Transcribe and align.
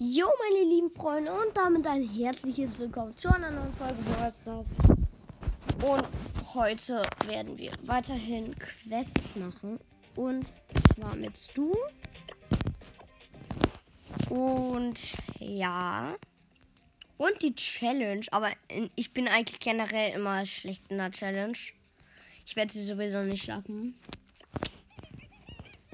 Jo, 0.00 0.28
meine 0.38 0.64
lieben 0.64 0.92
Freunde, 0.92 1.32
und 1.32 1.56
damit 1.56 1.84
ein 1.84 2.08
herzliches 2.08 2.78
Willkommen 2.78 3.16
zu 3.16 3.34
einer 3.34 3.50
neuen 3.50 3.74
Folge 3.74 4.00
Brawlstars. 4.02 4.66
Und 5.82 6.04
heute 6.54 7.02
werden 7.26 7.58
wir 7.58 7.72
weiterhin 7.82 8.54
Quests 8.56 9.34
machen. 9.34 9.80
Und 10.14 10.52
zwar 10.94 11.16
mit 11.16 11.36
Stu. 11.36 11.74
Und 14.30 15.00
ja. 15.40 16.14
Und 17.16 17.42
die 17.42 17.56
Challenge. 17.56 18.24
Aber 18.30 18.50
ich 18.94 19.12
bin 19.12 19.26
eigentlich 19.26 19.58
generell 19.58 20.12
immer 20.12 20.46
schlecht 20.46 20.84
in 20.90 20.98
der 20.98 21.10
Challenge. 21.10 21.58
Ich 22.46 22.54
werde 22.54 22.72
sie 22.72 22.84
sowieso 22.84 23.24
nicht 23.24 23.46
schaffen. 23.46 23.98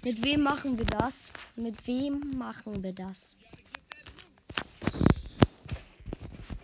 Mit 0.05 0.23
wem 0.23 0.43
machen 0.43 0.77
wir 0.77 0.84
das? 0.84 1.32
Mit 1.57 1.86
wem 1.86 2.21
machen 2.36 2.84
wir 2.84 2.93
das? 2.93 3.39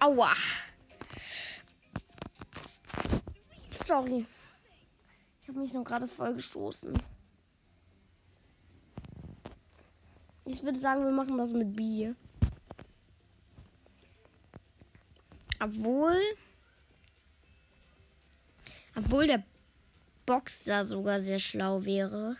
Aua. 0.01 0.35
Sorry. 3.85 4.27
Ich 5.43 5.49
habe 5.49 5.61
mich 5.61 5.75
noch 5.75 5.85
gerade 5.85 6.09
voll 6.09 6.35
gestoßen. 6.35 6.93
Ich 10.47 10.63
würde 10.63 10.79
sagen, 10.79 11.05
wir 11.05 11.13
machen 11.13 11.37
das 11.37 11.53
mit 11.53 11.77
B. 11.77 12.13
Obwohl. 15.61 16.19
Obwohl 18.97 19.27
der 19.27 19.45
Boxer 20.25 20.85
sogar 20.85 21.21
sehr 21.21 21.39
schlau 21.39 21.85
wäre. 21.85 22.37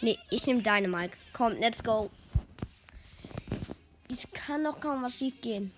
Nee, 0.00 0.18
ich 0.30 0.46
nehme 0.46 0.62
deine 0.62 0.86
Mike. 0.86 1.16
Komm, 1.32 1.54
let's 1.54 1.82
go. 1.82 2.10
Es 4.08 4.28
kann 4.32 4.62
doch 4.62 4.80
kaum 4.80 5.02
was 5.02 5.16
schief 5.16 5.40
gehen. 5.40 5.72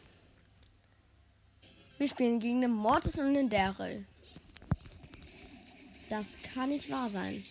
Wir 1.98 2.08
spielen 2.08 2.40
gegen 2.40 2.60
den 2.60 2.72
Mortis 2.72 3.18
und 3.18 3.34
den 3.34 3.48
Daryl. 3.48 4.04
Das 6.10 6.38
kann 6.42 6.68
nicht 6.68 6.90
wahr 6.90 7.08
sein. 7.08 7.44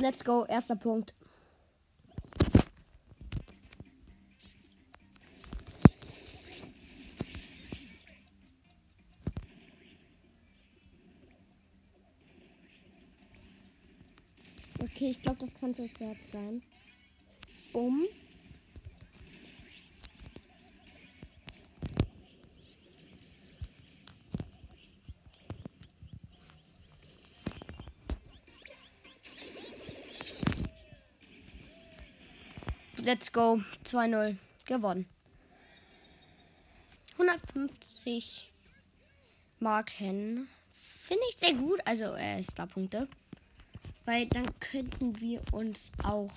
Let's 0.00 0.22
go, 0.22 0.44
erster 0.48 0.76
Punkt. 0.76 1.12
Okay, 14.80 15.10
ich 15.10 15.22
glaube, 15.22 15.38
das 15.40 15.54
kann 15.54 15.72
das 15.72 15.98
Herz 16.00 16.30
sein. 16.30 16.62
Bumm. 17.72 18.06
Let's 33.08 33.32
go. 33.32 33.58
2-0. 33.86 34.36
Gewonnen. 34.66 35.06
150 37.12 38.50
Marken. 39.60 40.46
Finde 40.74 41.22
ich 41.30 41.38
sehr 41.38 41.54
gut. 41.54 41.80
Also, 41.86 42.14
äh, 42.16 42.42
Starpunkte. 42.42 43.08
Weil 44.04 44.26
dann 44.26 44.44
könnten 44.60 45.18
wir 45.22 45.40
uns 45.52 45.90
auch 46.04 46.30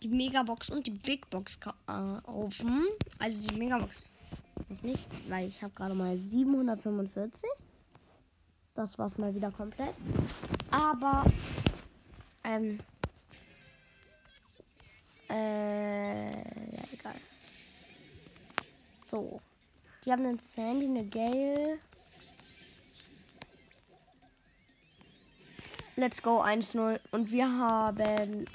die 0.00 0.06
Megabox 0.06 0.70
und 0.70 0.86
die 0.86 0.92
Big 0.92 1.28
Box 1.28 1.58
kaufen. 1.58 2.86
Also 3.18 3.48
die 3.48 3.58
Megabox 3.58 3.96
nicht, 4.82 5.08
weil 5.28 5.48
ich 5.48 5.60
habe 5.60 5.74
gerade 5.74 5.94
mal 5.94 6.16
745. 6.16 7.50
Das 8.76 8.96
war's 8.96 9.18
mal 9.18 9.34
wieder 9.34 9.50
komplett. 9.50 9.94
Aber 10.70 11.24
ähm, 12.44 12.78
äh, 15.30 16.30
ja, 16.30 16.82
egal. 16.92 17.14
So. 19.04 19.40
Die 20.04 20.12
haben 20.12 20.24
einen 20.24 20.38
Sandy, 20.38 20.86
eine 20.86 21.04
Gale. 21.04 21.78
Let's 25.96 26.22
go 26.22 26.42
1-0. 26.42 26.98
Und 27.10 27.30
wir 27.30 27.46
haben 27.46 28.46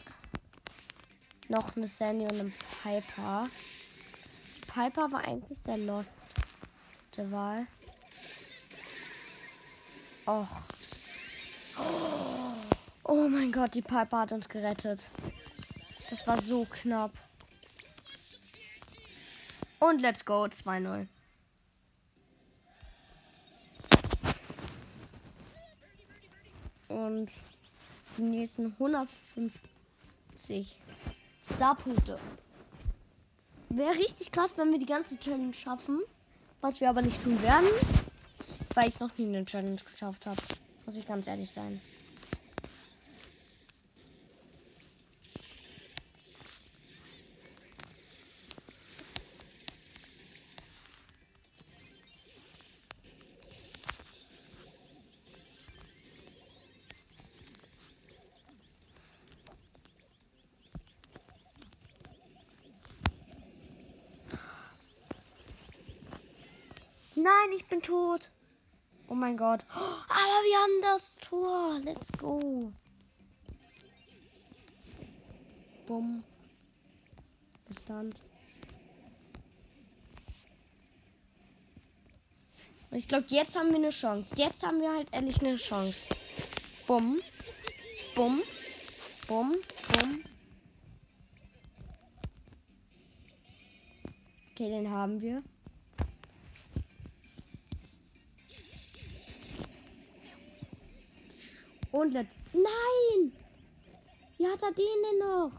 noch 1.48 1.76
eine 1.76 1.88
Sandy 1.88 2.26
und 2.26 2.40
einen 2.40 2.54
Piper. 2.82 3.48
Die 4.58 4.62
Piper 4.72 5.12
war 5.12 5.24
eigentlich 5.24 5.60
der 5.66 5.78
Lost. 5.78 6.10
Der 7.16 7.32
Wahl. 7.32 7.68
Och. 10.28 10.64
Oh 13.04 13.28
mein 13.30 13.52
Gott, 13.52 13.76
die 13.76 13.84
Piper 13.84 14.22
hat 14.22 14.32
uns 14.32 14.50
gerettet. 14.50 15.12
Das 16.16 16.26
war 16.28 16.42
so 16.42 16.64
knapp. 16.64 17.12
Und 19.80 20.00
let's 20.00 20.24
go, 20.24 20.46
2-0. 20.46 21.08
Und 26.88 27.34
die 28.18 28.22
nächsten 28.22 28.68
150 28.80 30.78
Starpunkte. 31.44 32.18
Wäre 33.68 33.96
richtig 33.96 34.32
krass, 34.32 34.54
wenn 34.56 34.72
wir 34.72 34.80
die 34.80 34.86
ganze 34.86 35.20
Challenge 35.20 35.54
schaffen. 35.54 36.00
Was 36.62 36.80
wir 36.80 36.90
aber 36.90 37.02
nicht 37.02 37.22
tun 37.22 37.44
werden. 37.44 37.68
Weil 38.74 38.88
ich 38.88 39.02
noch 39.02 39.18
nie 39.18 39.28
eine 39.28 39.44
Challenge 39.44 39.82
geschafft 39.82 40.28
habe. 40.28 40.42
Muss 40.86 40.96
ich 40.96 41.06
ganz 41.06 41.28
ehrlich 41.28 41.52
sein. 41.52 41.82
Nein, 67.26 67.54
ich 67.56 67.66
bin 67.66 67.82
tot. 67.82 68.30
Oh 69.08 69.16
mein 69.16 69.36
Gott. 69.36 69.66
Aber 69.72 70.40
wir 70.46 70.58
haben 70.58 70.82
das 70.84 71.16
Tor. 71.16 71.80
Let's 71.84 72.12
go. 72.12 72.72
Bumm. 75.88 76.24
Bestand. 77.68 78.22
Ich 82.92 83.08
glaube, 83.08 83.26
jetzt 83.30 83.58
haben 83.58 83.70
wir 83.70 83.78
eine 83.78 83.90
Chance. 83.90 84.36
Jetzt 84.38 84.62
haben 84.62 84.80
wir 84.82 84.94
halt 84.94 85.12
endlich 85.12 85.42
eine 85.42 85.56
Chance. 85.56 86.08
Bumm. 86.86 87.20
Bumm. 88.14 88.44
Bumm. 89.28 89.56
Bumm. 89.88 90.24
Okay, 94.52 94.70
den 94.70 94.92
haben 94.92 95.20
wir. 95.24 95.42
Und 101.96 102.12
let's. 102.12 102.42
Nein! 102.52 103.32
Wie 104.38 104.46
hat 104.46 104.62
er 104.62 104.74
den 104.74 104.86
denn 105.02 105.20
noch? 105.20 105.52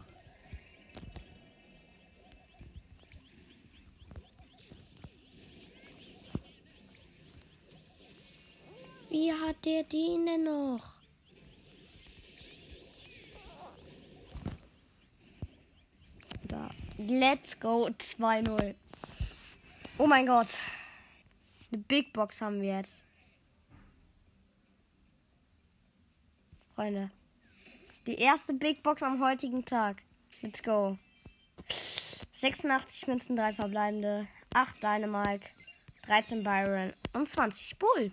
Wie 9.09 9.33
hat 9.33 9.65
der 9.65 9.85
den 9.85 10.27
denn 10.27 10.45
noch? 10.45 10.87
Da. 16.49 16.71
Let's 16.99 17.59
go 17.59 17.87
2-0. 17.87 18.75
Oh 19.97 20.07
mein 20.07 20.27
Gott. 20.27 20.49
Eine 21.73 21.81
Big 21.81 22.13
Box 22.13 22.43
haben 22.43 22.61
wir 22.61 22.77
jetzt. 22.77 23.07
Freunde. 26.77 27.11
Die 28.07 28.17
erste 28.17 28.53
Big 28.53 28.83
Box 28.83 29.03
am 29.03 29.25
heutigen 29.25 29.65
Tag. 29.65 30.03
Let's 30.43 30.63
go. 30.63 30.99
86 32.33 33.07
Münzen, 33.09 33.35
3 33.35 33.55
verbleibende, 33.55 34.29
8 34.53 34.83
Dynamike, 34.83 35.49
13 36.03 36.45
Byron 36.45 36.93
und 37.15 37.31
20 37.31 37.79
Bull. 37.79 38.13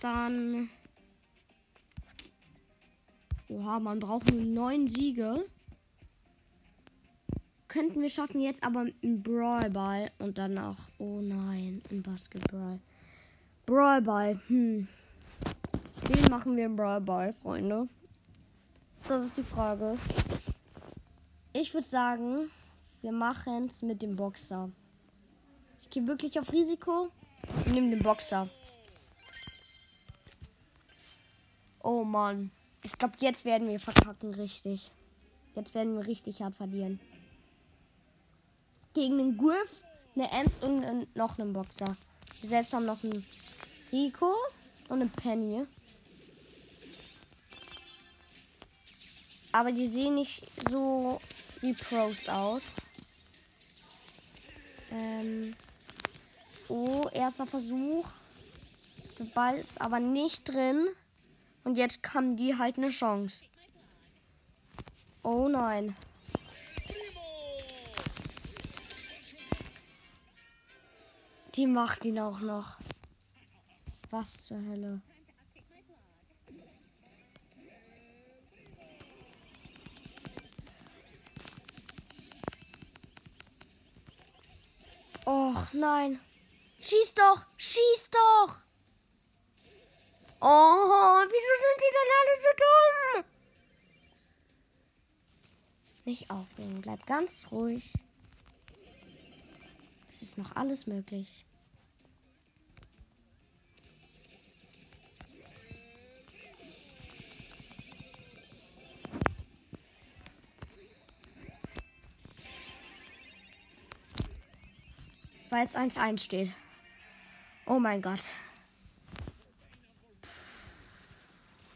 Dann. 0.00 0.68
Oha, 3.48 3.80
man 3.80 4.00
braucht 4.00 4.30
nur 4.30 4.44
9 4.44 4.86
Siege. 4.86 5.46
Könnten 7.68 8.02
wir 8.02 8.10
schaffen 8.10 8.42
jetzt 8.42 8.62
aber 8.62 8.80
ein 9.02 9.22
Brawlball 9.22 10.10
und 10.18 10.36
danach. 10.36 10.90
Oh 10.98 11.22
nein, 11.22 11.80
ein 11.90 12.02
Basketball. 12.02 12.80
Brawlball. 13.64 14.42
Hm. 14.48 14.88
Wen 16.08 16.30
machen 16.30 16.56
wir 16.56 16.64
im 16.64 16.74
Brawlball, 16.74 17.34
Freunde? 17.42 17.86
Das 19.06 19.26
ist 19.26 19.36
die 19.36 19.42
Frage. 19.42 19.98
Ich 21.52 21.74
würde 21.74 21.86
sagen, 21.86 22.50
wir 23.02 23.12
machen 23.12 23.66
es 23.66 23.82
mit 23.82 24.00
dem 24.00 24.16
Boxer. 24.16 24.70
Ich 25.82 25.90
gehe 25.90 26.06
wirklich 26.06 26.40
auf 26.40 26.50
Risiko 26.50 27.10
und 27.66 27.72
nehme 27.74 27.90
den 27.90 28.02
Boxer. 28.02 28.48
Oh 31.82 32.04
Mann. 32.04 32.52
Ich 32.82 32.92
glaube, 32.92 33.14
jetzt 33.18 33.44
werden 33.44 33.68
wir 33.68 33.78
verkacken 33.78 34.32
richtig. 34.32 34.90
Jetzt 35.54 35.74
werden 35.74 35.94
wir 35.94 36.06
richtig 36.06 36.40
hart 36.40 36.54
verlieren. 36.56 37.00
Gegen 38.94 39.20
einen 39.20 39.36
Griff, 39.36 39.82
eine 40.14 40.32
Ems 40.32 40.52
und 40.62 41.14
noch 41.14 41.38
einen 41.38 41.52
Boxer. 41.52 41.98
Wir 42.40 42.48
selbst 42.48 42.72
haben 42.72 42.86
noch 42.86 43.04
einen 43.04 43.26
Rico 43.92 44.32
und 44.88 45.02
einen 45.02 45.10
Penny. 45.10 45.66
Aber 49.52 49.72
die 49.72 49.86
sehen 49.86 50.14
nicht 50.14 50.44
so 50.68 51.20
wie 51.60 51.72
Pros 51.72 52.28
aus. 52.28 52.76
Ähm. 54.90 55.54
Oh, 56.68 57.08
erster 57.12 57.46
Versuch. 57.46 58.08
Der 59.18 59.24
Ball 59.24 59.56
ist 59.56 59.80
aber 59.80 60.00
nicht 60.00 60.48
drin. 60.48 60.88
Und 61.64 61.76
jetzt 61.76 62.02
kam 62.02 62.36
die 62.36 62.56
halt 62.56 62.78
eine 62.78 62.90
Chance. 62.90 63.44
Oh 65.22 65.48
nein. 65.48 65.96
Die 71.54 71.66
macht 71.66 72.04
ihn 72.04 72.20
auch 72.20 72.40
noch. 72.40 72.76
Was 74.10 74.44
zur 74.44 74.58
Hölle. 74.58 75.00
Och 85.28 85.74
nein. 85.74 86.18
Schieß 86.80 87.12
doch! 87.12 87.44
Schieß 87.58 88.08
doch! 88.10 88.60
Oh, 90.40 91.22
wieso 91.28 91.52
sind 91.64 91.78
die 91.82 91.92
denn 91.96 92.10
alle 92.18 92.36
so 92.40 92.50
dumm? 92.62 93.24
Nicht 96.06 96.30
aufregen, 96.30 96.80
bleib 96.80 97.04
ganz 97.04 97.48
ruhig. 97.52 97.92
Es 100.08 100.22
ist 100.22 100.38
noch 100.38 100.56
alles 100.56 100.86
möglich. 100.86 101.44
Weil 115.58 115.66
es 115.66 115.76
1-1 115.76 116.22
steht. 116.22 116.52
Oh 117.66 117.80
mein 117.80 118.00
Gott. 118.00 118.20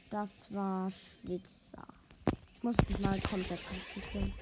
Das 0.08 0.54
war 0.54 0.88
Schwitzer. 0.88 1.84
Ich 2.54 2.62
muss 2.62 2.76
mich 2.88 3.00
mal 3.00 3.20
komplett 3.22 3.58
konzentrieren. 3.66 4.32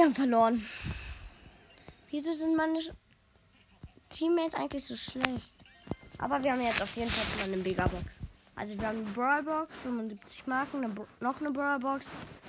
Wir 0.00 0.06
haben 0.06 0.14
verloren. 0.14 0.66
Wieso 2.08 2.32
sind 2.32 2.56
meine 2.56 2.78
Teammates 4.08 4.54
eigentlich 4.54 4.86
so 4.86 4.96
schlecht? 4.96 5.56
Aber 6.16 6.42
wir 6.42 6.52
haben 6.52 6.62
jetzt 6.62 6.80
auf 6.80 6.96
jeden 6.96 7.10
Fall 7.10 7.44
schon 7.44 7.52
eine 7.52 7.62
Megabox. 7.62 8.14
Also 8.56 8.80
wir 8.80 8.88
haben 8.88 9.00
eine 9.00 9.10
Brawlbox, 9.10 9.78
75 9.82 10.46
Marken, 10.46 10.84
eine 10.84 10.94
noch 11.20 11.38
eine 11.40 11.50
Brawlbox, 11.50 12.06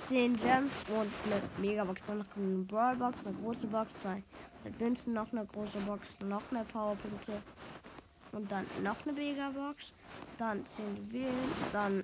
10 0.08 0.34
Gems 0.34 0.72
und 0.88 1.12
eine 1.26 1.42
Megabox. 1.58 2.00
Dann 2.06 2.18
noch 2.20 2.36
eine 2.36 2.64
Brawlbox, 2.64 3.26
eine 3.26 3.36
große 3.36 3.66
Box, 3.66 4.00
zwei 4.00 4.22
mit 4.64 4.80
Münzen, 4.80 5.12
noch 5.12 5.30
eine 5.30 5.44
große 5.44 5.78
Box, 5.80 6.20
noch 6.20 6.50
mehr 6.52 6.64
Powerpunkte. 6.64 7.42
Und 8.32 8.50
dann 8.50 8.64
noch 8.82 8.96
eine 9.04 9.12
Megabox, 9.12 9.92
dann 10.38 10.64
10 10.64 10.96
Juwelen, 10.96 11.52
dann 11.70 12.02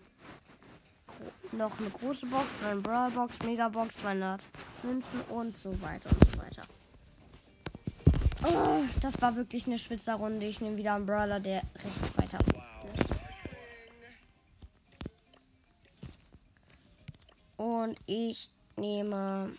noch 1.53 1.79
eine 1.79 1.91
große 1.91 2.27
Box, 2.27 2.47
eine 2.65 2.81
Brawlbox, 2.81 3.39
Megabox, 3.45 3.97
200 3.99 4.43
Münzen 4.83 5.21
und 5.29 5.57
so 5.57 5.71
weiter 5.83 6.09
und 6.11 6.33
so 6.33 6.39
weiter. 6.39 6.63
Oh, 8.45 8.85
das 9.01 9.21
war 9.21 9.35
wirklich 9.35 9.67
eine 9.67 9.79
Schwitzerrunde. 9.79 10.47
Ich 10.47 10.61
nehme 10.61 10.77
wieder 10.77 10.95
einen 10.95 11.07
Brawler, 11.07 11.41
der 11.41 11.63
recht 11.75 12.19
weiter 12.19 12.39
ist. 12.39 12.59
Und 17.57 17.97
ich 18.07 18.51
nehme 18.77 19.53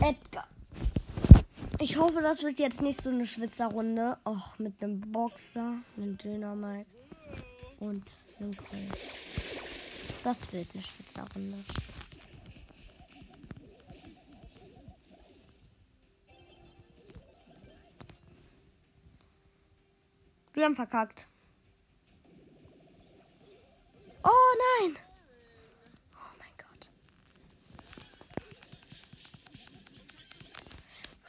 Edgar. 0.00 0.51
Ich 1.82 1.96
hoffe, 1.96 2.22
das 2.22 2.44
wird 2.44 2.60
jetzt 2.60 2.80
nicht 2.80 3.02
so 3.02 3.10
eine 3.10 3.26
Schwitzerrunde. 3.26 4.16
Och, 4.24 4.56
mit 4.60 4.80
einem 4.80 5.00
Boxer, 5.00 5.78
einem 5.96 6.16
Dynamite 6.16 6.88
und 7.80 8.04
einem 8.38 8.56
Colt. 8.56 8.98
Das 10.22 10.52
wird 10.52 10.68
eine 10.72 10.84
Schwitzerrunde. 10.84 11.58
Wir 20.54 20.64
haben 20.64 20.76
verkackt. 20.76 21.28
Oh 24.22 24.84
nein! 24.84 24.96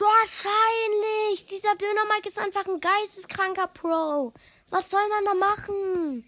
Wahrscheinlich. 0.03 1.45
Dieser 1.45 1.75
Döner-Mike 1.75 2.27
ist 2.27 2.38
einfach 2.38 2.65
ein 2.65 2.81
geisteskranker 2.81 3.67
Pro. 3.67 4.33
Was 4.69 4.89
soll 4.89 5.07
man 5.07 5.25
da 5.25 5.33
machen? 5.36 6.25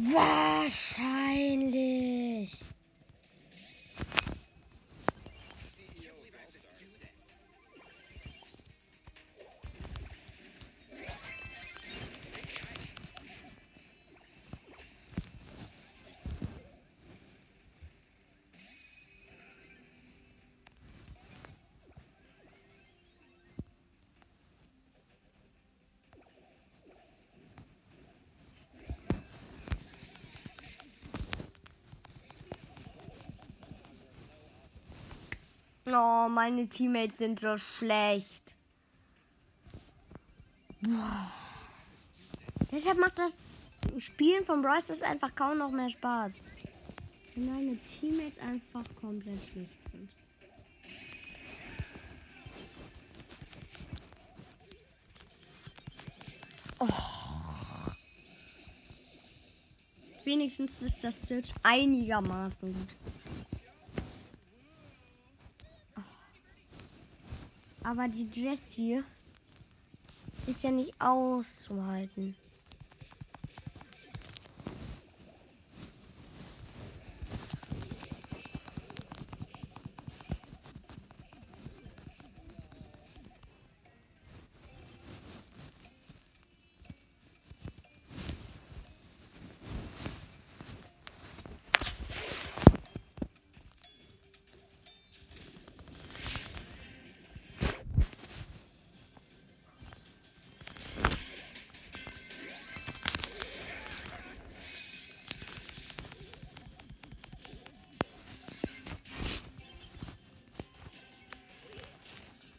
Wahrscheinlich. 0.00 1.87
Oh, 35.90 36.28
meine 36.28 36.68
Teammates 36.68 37.18
sind 37.18 37.40
so 37.40 37.56
schlecht. 37.56 38.56
Boah. 40.82 41.32
Deshalb 42.70 42.98
macht 42.98 43.18
das 43.18 43.32
Spielen 44.02 44.44
von 44.44 44.60
Bryce 44.60 44.88
das 44.88 45.02
einfach 45.02 45.34
kaum 45.34 45.58
noch 45.58 45.70
mehr 45.70 45.88
Spaß. 45.88 46.42
Wenn 47.34 47.46
deine 47.46 47.76
Teammates 47.78 48.38
einfach 48.40 48.84
komplett 49.00 49.42
schlecht 49.44 49.90
sind. 49.90 50.10
Oh. 56.80 56.88
Wenigstens 60.24 60.82
ist 60.82 61.02
das 61.02 61.22
Search 61.22 61.54
einigermaßen 61.62 62.74
gut. 62.74 62.96
Aber 67.88 68.06
die 68.06 68.28
Jessie 68.30 69.02
ist 70.46 70.62
ja 70.62 70.70
nicht 70.70 70.92
auszuhalten. 71.00 72.36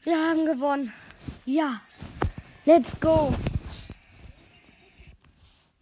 Wir 0.09 0.17
haben 0.17 0.45
gewonnen. 0.47 0.91
Ja. 1.45 1.81
Let's 2.65 2.99
go. 2.99 3.31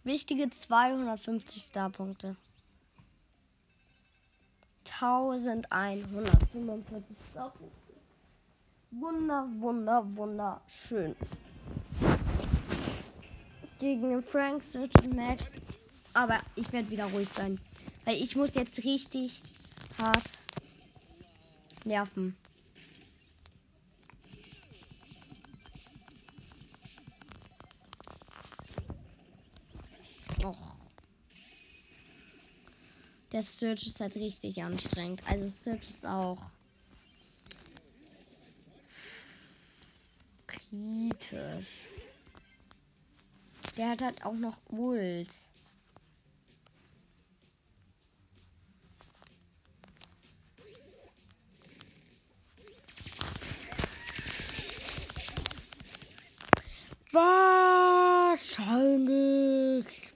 Wichtige 0.04 0.50
250 0.50 1.62
Starpunkte. 1.62 2.36
1145 4.84 7.16
Starpunkte. 7.30 7.78
Wunder, 8.90 9.48
wunder, 9.60 10.04
wunderschön. 10.14 11.16
Gegen 13.78 14.10
den 14.10 14.22
Frank, 14.22 14.62
und 14.74 15.16
Max. 15.16 15.54
Aber 16.12 16.38
ich 16.54 16.70
werde 16.70 16.90
wieder 16.90 17.06
ruhig 17.06 17.30
sein. 17.30 17.58
Weil 18.04 18.16
ich 18.16 18.36
muss 18.36 18.54
jetzt 18.54 18.84
richtig 18.84 19.42
hart 19.96 20.32
nerven. 21.86 22.36
Och. 30.44 30.76
Der 33.32 33.42
Search 33.42 33.86
ist 33.86 34.00
halt 34.00 34.16
richtig 34.16 34.62
anstrengend. 34.62 35.22
Also 35.26 35.48
Search 35.48 35.90
ist 35.90 36.06
auch 36.06 36.38
kritisch. 40.46 41.88
Der 43.76 43.90
hat 43.90 44.02
halt 44.02 44.24
auch 44.24 44.34
noch 44.34 44.58
Ult. 44.70 45.50
Wahrscheinlich. 57.12 60.08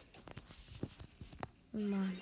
Mann. 1.90 2.21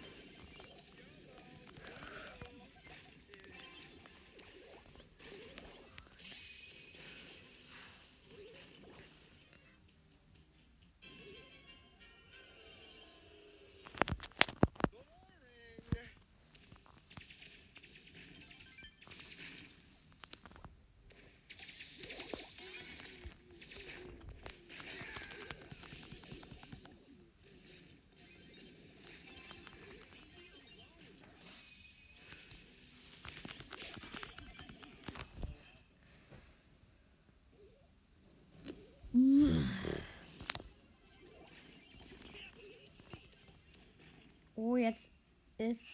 Oh, 44.63 44.77
jetzt 44.77 45.09
ist 45.57 45.89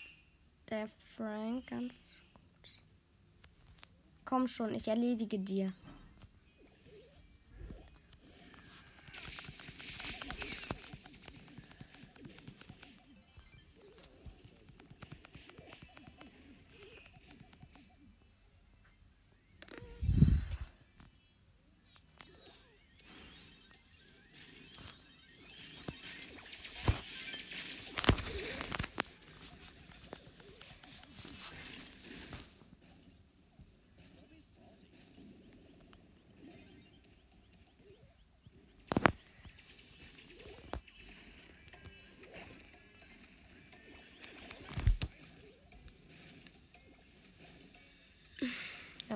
der 0.69 0.89
Frank 1.17 1.69
ganz 1.69 2.17
gut. 2.35 2.83
Komm 4.25 4.49
schon, 4.49 4.75
ich 4.75 4.89
erledige 4.89 5.39
dir. 5.39 5.73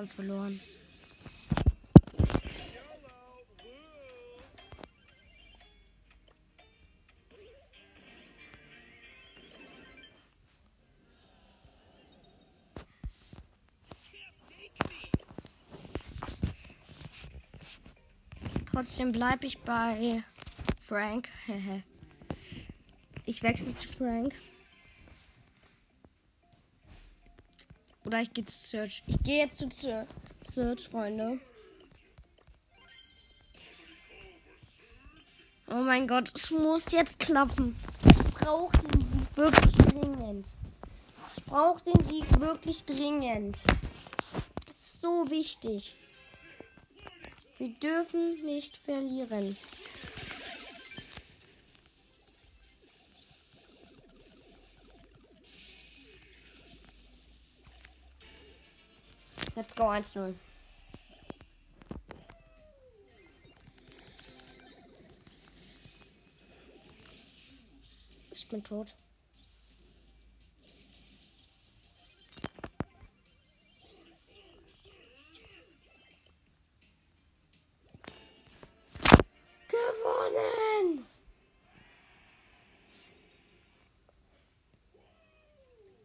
Haben 0.01 0.07
verloren. 0.07 0.59
Trotzdem 18.71 19.11
bleibe 19.11 19.45
ich 19.45 19.59
bei 19.59 20.23
Frank. 20.87 21.29
Ich 23.27 23.43
wechsle 23.43 23.73
zu 23.75 23.87
Frank. 23.87 24.33
Oder 28.05 28.21
ich 28.21 28.33
gehe 28.33 28.45
zu 28.45 28.57
Search. 28.57 29.03
Ich 29.07 29.17
gehe 29.23 29.37
jetzt 29.45 29.59
zu 29.59 30.07
Search, 30.43 30.87
Freunde. 30.87 31.39
Oh 35.69 35.83
mein 35.83 36.07
Gott, 36.07 36.31
es 36.35 36.51
muss 36.51 36.91
jetzt 36.91 37.19
klappen. 37.19 37.77
Ich 38.03 38.33
brauche 38.33 38.77
den 38.77 39.01
Sieg 39.01 39.37
wirklich 39.37 39.71
dringend. 39.77 40.47
Ich 41.37 41.45
brauche 41.45 41.81
den 41.83 42.03
Sieg 42.03 42.39
wirklich 42.39 42.83
dringend. 42.83 43.57
Das 44.65 44.75
ist 44.75 45.01
so 45.01 45.29
wichtig. 45.29 45.95
Wir 47.57 47.69
dürfen 47.69 48.43
nicht 48.43 48.75
verlieren. 48.75 49.55
Let's 59.71 59.79
go 59.79 59.87
1-0. 59.87 60.33
Ich 68.31 68.49
bin 68.49 68.61
tot. 68.65 68.93
Gewonnen! 79.69 81.05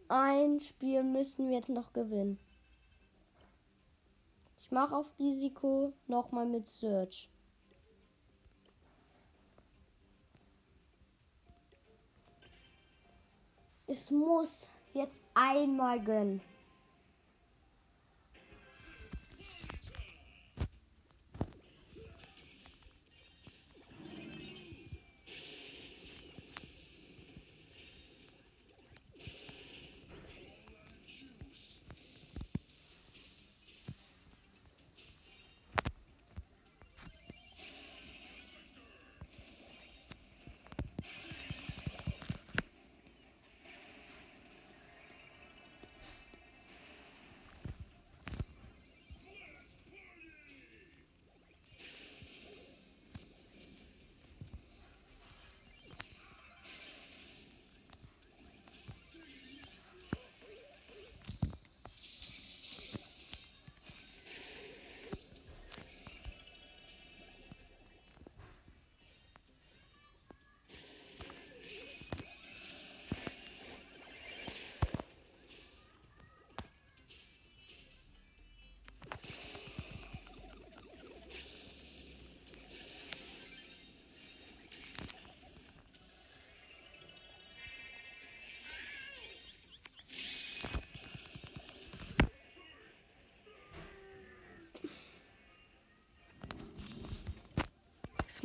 Ein 0.09 0.61
Spiel 0.61 1.03
müssen 1.03 1.49
wir 1.49 1.57
jetzt 1.57 1.69
noch 1.69 1.93
gewinnen. 1.93 2.39
Ich 4.67 4.73
mache 4.73 4.97
auf 4.97 5.07
Risiko 5.21 5.93
nochmal 6.09 6.45
mit 6.45 6.67
Search. 6.67 7.31
Es 13.87 14.11
muss 14.11 14.69
jetzt 14.93 15.21
einmal 15.35 16.03
gönnen. 16.03 16.41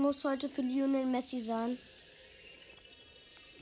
Muss 0.02 0.26
heute 0.26 0.50
für 0.50 0.64
Lionel 0.64 1.06
Messi 1.06 1.40
sein. 1.40 1.78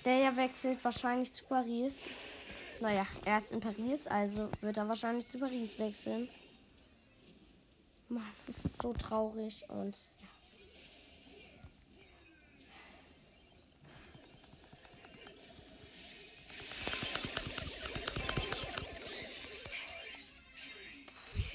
Der 0.05 0.17
ja 0.19 0.37
wechselt 0.37 0.83
wahrscheinlich 0.85 1.33
zu 1.33 1.43
Paris. 1.43 2.07
Naja, 2.79 3.05
er 3.25 3.37
ist 3.37 3.51
in 3.51 3.59
Paris, 3.59 4.07
also 4.07 4.49
wird 4.61 4.77
er 4.77 4.87
wahrscheinlich 4.87 5.27
zu 5.27 5.37
Paris 5.37 5.77
wechseln. 5.77 6.29
Mann, 8.07 8.23
das 8.47 8.63
ist 8.63 8.81
so 8.81 8.93
traurig 8.93 9.65
und. 9.67 9.97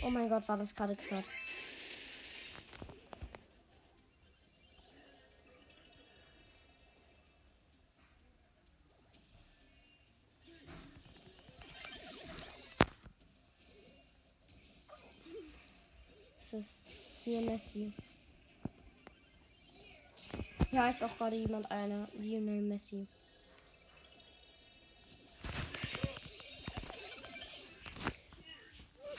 Oh 0.03 0.11
mein 0.11 0.29
Gott, 0.29 0.47
war 0.47 0.59
das 0.59 0.75
gerade 0.75 0.94
knapp. 0.94 1.25
Ist 16.54 16.84
für 17.22 17.40
Messi. 17.40 17.92
Ja, 20.70 20.88
ist 20.88 21.02
auch 21.04 21.16
gerade 21.16 21.36
jemand 21.36 21.70
einer. 21.70 22.08
Lionel 22.14 22.62
Messi. 22.62 23.06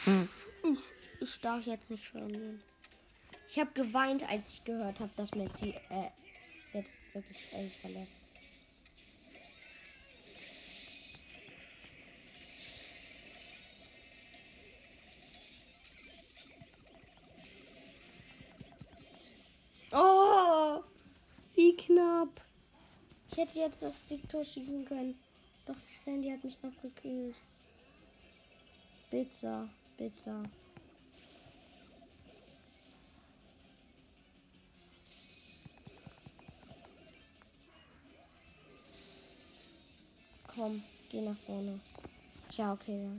Hm. 0.04 0.30
Ich, 0.64 0.80
ich 1.22 1.40
darf 1.42 1.66
jetzt 1.66 1.90
nicht 1.90 2.14
hören. 2.14 2.62
Ich 3.50 3.60
habe 3.60 3.72
geweint, 3.74 4.28
als 4.30 4.50
ich 4.50 4.64
gehört 4.64 5.00
habe, 5.00 5.12
dass 5.16 5.32
Messi 5.32 5.74
äh, 5.90 6.10
jetzt 6.74 6.96
wirklich 7.14 7.48
ehrlich 7.52 7.78
verlässt. 7.78 8.24
Ich 23.36 23.42
hätte 23.42 23.60
jetzt 23.60 23.84
das 23.84 24.08
Tor 24.30 24.46
schießen 24.46 24.86
können. 24.86 25.20
Doch 25.66 25.76
die 25.76 25.94
Sandy 25.94 26.30
hat 26.30 26.42
mich 26.46 26.58
noch 26.64 26.72
gekühlt. 26.82 27.36
Bitter, 29.12 29.68
bitter. 29.98 30.42
Komm, 40.48 40.82
geh 41.10 41.20
nach 41.20 41.38
vorne. 41.40 41.82
Ja, 42.52 42.72
okay. 42.72 43.10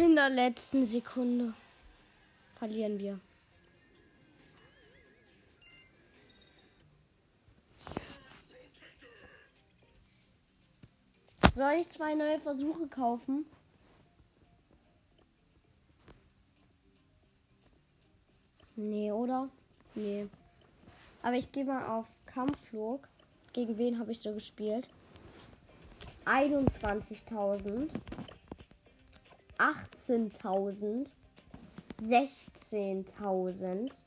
in 0.00 0.14
der 0.16 0.30
letzten 0.30 0.82
Sekunde 0.84 1.52
verlieren 2.58 2.98
wir. 2.98 3.20
Soll 11.54 11.72
ich 11.80 11.88
zwei 11.90 12.14
neue 12.14 12.40
Versuche 12.40 12.86
kaufen? 12.86 13.44
Nee, 18.76 19.12
oder? 19.12 19.50
Nee. 19.94 20.28
Aber 21.22 21.36
ich 21.36 21.52
gehe 21.52 21.66
mal 21.66 21.86
auf 21.86 22.06
Kampfflug. 22.24 23.06
Gegen 23.52 23.76
wen 23.76 23.98
habe 23.98 24.12
ich 24.12 24.20
so 24.20 24.32
gespielt? 24.32 24.88
21.000. 26.24 27.90
18.000. 29.60 31.12
16.000. 32.00 34.04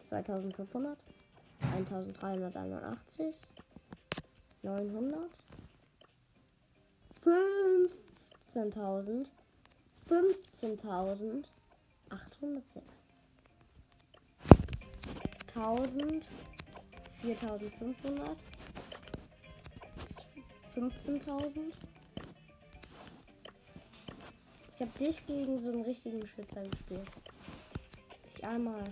2500. 0.00 0.96
1381. 1.60 3.34
900. 4.62 5.30
15.000. 7.22 9.26
15.000. 10.08 11.44
806. 12.10 12.82
1000, 15.54 16.22
4500, 17.22 18.36
15.000. 20.74 21.72
Ich 24.80 24.86
habe 24.86 24.98
dich 24.98 25.26
gegen 25.26 25.60
so 25.60 25.72
einen 25.72 25.82
richtigen 25.82 26.26
Schützer 26.26 26.62
gespielt. 26.62 27.06
Ich 28.34 28.42
einmal. 28.42 28.82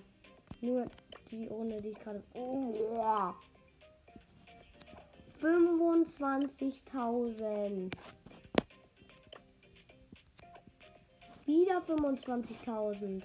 Nur 0.61 0.85
die 1.31 1.49
ohne 1.49 1.81
die 1.81 1.95
gerade. 1.95 2.23
Oh, 2.35 2.75
25.000. 5.41 7.91
Wieder 11.47 11.79
25.000. 11.79 13.23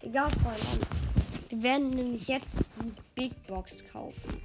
Egal, 0.00 0.30
Freunde. 0.30 0.88
Wir 1.48 1.62
werden 1.62 1.90
nämlich 1.90 2.26
jetzt 2.26 2.56
die 2.82 2.92
Big 3.14 3.46
Box 3.46 3.84
kaufen. 3.92 4.40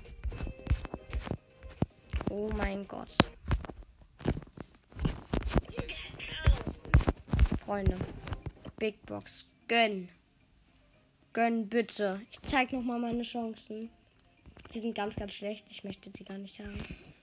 Oh 2.29 2.49
mein 2.57 2.87
Gott. 2.87 3.15
Freunde. 7.65 7.97
Big 8.77 9.03
Box. 9.05 9.45
Gönn. 9.67 10.09
Gönn 11.33 11.67
bitte. 11.67 12.21
Ich 12.29 12.39
zeig 12.43 12.71
noch 12.71 12.83
mal 12.83 12.99
meine 12.99 13.23
Chancen. 13.23 13.89
Die 14.73 14.79
sind 14.79 14.95
ganz, 14.95 15.15
ganz 15.15 15.33
schlecht. 15.33 15.65
Ich 15.69 15.83
möchte 15.83 16.11
sie 16.15 16.23
gar 16.23 16.37
nicht 16.37 16.59
haben. 16.59 16.77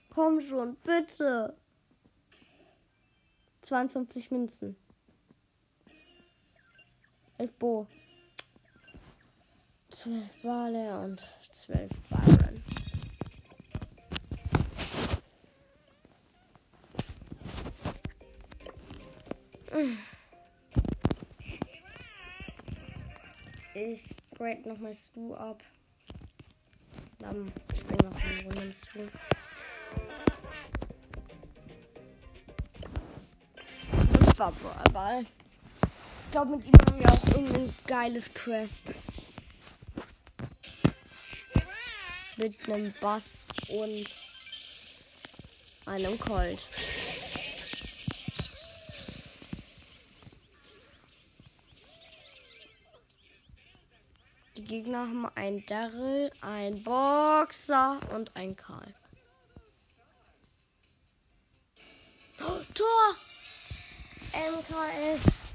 Komm 0.09 0.41
schon, 0.41 0.75
bitte. 0.83 1.55
52 3.61 4.31
Münzen. 4.31 4.75
11 7.37 7.53
Bo. 7.53 7.87
12 10.03 10.29
Bale 10.43 10.99
und 10.99 11.21
12 11.53 11.89
Byron. 12.09 12.63
Ich 23.73 24.15
grade 24.37 24.67
noch 24.67 24.77
mal 24.77 24.93
Stu 24.93 25.35
ab. 25.35 25.63
Dann 27.19 27.53
springen 27.73 27.99
wir 28.01 28.23
eine 28.25 28.43
Runde 28.43 28.61
mit 28.65 28.77
Stu. 28.77 28.99
Das 34.19 34.39
war 34.39 34.51
Ball. 34.91 35.21
Ich 35.21 36.31
glaube, 36.31 36.57
mit 36.57 36.65
ihm 36.65 36.73
haben 36.73 36.99
wir 36.99 37.09
auch 37.09 37.27
irgendein 37.27 37.73
geiles 37.87 38.33
Quest. 38.33 38.93
Mit 42.43 42.67
einem 42.67 42.93
Bass 42.99 43.47
und 43.69 44.05
einem 45.85 46.19
Colt. 46.19 46.67
Die 54.57 54.61
Gegner 54.61 54.99
haben 54.99 55.25
ein 55.35 55.65
Daryl, 55.65 56.31
ein 56.41 56.83
Boxer 56.83 57.99
und 58.13 58.35
ein 58.35 58.57
Karl. 58.57 58.93
Oh, 62.41 62.61
Tor! 62.73 63.15
MKS. 64.33 65.52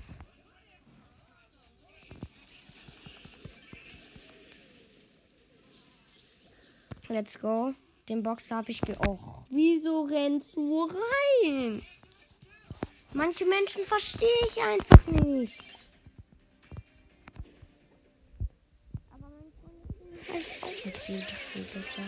Let's 7.09 7.39
go. 7.41 7.75
Den 8.09 8.23
Box 8.23 8.51
habe 8.51 8.71
ich 8.71 8.81
ge. 8.83 8.95
Och, 9.07 9.45
wieso 9.51 10.03
rennst 10.03 10.57
du 10.57 10.85
rein? 10.85 11.83
Manche 13.15 13.47
Menschen 13.47 13.85
verstehe 13.85 14.29
ich 14.47 14.63
einfach 14.63 15.07
nicht. 15.07 15.63
Aber 19.11 19.29
mein 19.31 19.53
Freund 19.59 20.45
weiß 20.45 20.63
auch 20.63 20.85
nicht 20.85 20.99
viel, 20.99 21.27
viel 21.53 21.63
besser. 21.75 22.03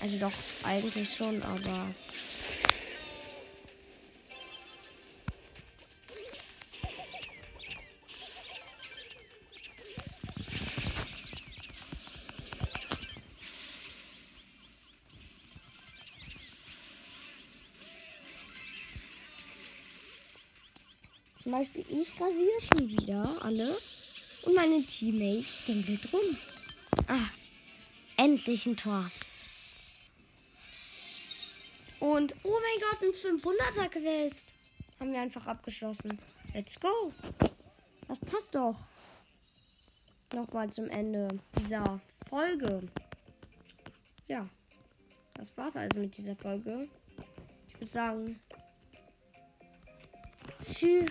Also 0.00 0.18
doch, 0.18 0.32
eigentlich 0.62 1.14
schon, 1.16 1.42
aber 1.42 1.88
Zum 21.42 21.50
Beispiel, 21.50 21.84
ich 21.88 22.20
rasiere 22.20 22.60
schon 22.60 22.88
wieder 22.88 23.28
alle. 23.42 23.76
Und 24.42 24.54
meine 24.54 24.84
Teammates 24.86 25.62
wild 25.66 26.12
rum. 26.12 26.36
Ah, 27.08 27.30
endlich 28.16 28.64
ein 28.66 28.76
Tor. 28.76 29.10
Und, 31.98 32.36
oh 32.44 32.58
mein 32.60 32.80
Gott, 32.80 33.02
ein 33.02 33.40
500er 33.40 33.88
Quest. 33.88 34.54
Haben 35.00 35.12
wir 35.12 35.20
einfach 35.20 35.48
abgeschlossen. 35.48 36.16
Let's 36.54 36.78
go. 36.78 37.12
Das 38.06 38.20
passt 38.20 38.54
doch. 38.54 38.78
Nochmal 40.32 40.70
zum 40.70 40.88
Ende 40.90 41.26
dieser 41.58 42.00
Folge. 42.28 42.88
Ja, 44.28 44.48
das 45.34 45.56
war's 45.56 45.76
also 45.76 45.98
mit 45.98 46.16
dieser 46.16 46.36
Folge. 46.36 46.88
Ich 47.68 47.80
würde 47.80 47.92
sagen, 47.92 48.40
tschüss. 50.72 51.10